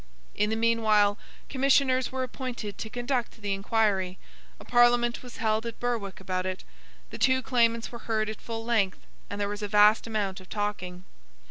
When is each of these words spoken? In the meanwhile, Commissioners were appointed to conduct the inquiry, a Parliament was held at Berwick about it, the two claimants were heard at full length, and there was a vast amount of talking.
In 0.33 0.49
the 0.49 0.55
meanwhile, 0.55 1.19
Commissioners 1.47 2.11
were 2.11 2.23
appointed 2.23 2.75
to 2.79 2.89
conduct 2.89 3.39
the 3.39 3.53
inquiry, 3.53 4.17
a 4.59 4.65
Parliament 4.65 5.21
was 5.21 5.37
held 5.37 5.63
at 5.67 5.79
Berwick 5.79 6.19
about 6.19 6.47
it, 6.47 6.63
the 7.11 7.19
two 7.19 7.43
claimants 7.43 7.91
were 7.91 7.99
heard 8.09 8.27
at 8.27 8.41
full 8.41 8.65
length, 8.65 9.05
and 9.29 9.39
there 9.39 9.47
was 9.47 9.61
a 9.61 9.67
vast 9.67 10.07
amount 10.07 10.39
of 10.39 10.49
talking. 10.49 11.03